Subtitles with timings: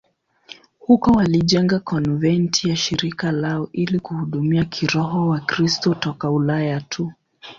[0.79, 7.11] Huko walijenga konventi ya shirika lao ili kuhudumia kiroho Wakristo toka Ulaya tu.